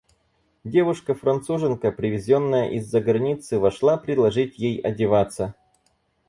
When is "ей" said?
4.57-4.79